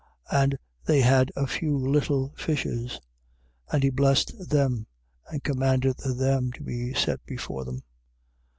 8:7. 0.31 0.41
And 0.43 0.57
they 0.85 1.01
had 1.01 1.31
a 1.35 1.45
few 1.45 1.77
little 1.77 2.33
fishes: 2.35 2.99
and 3.71 3.83
he 3.83 3.91
blessed 3.91 4.49
them 4.49 4.87
and 5.27 5.43
commanded 5.43 5.97
them 5.97 6.51
to 6.53 6.63
be 6.63 6.91
set 6.95 7.23
before 7.27 7.65
them. 7.65 7.83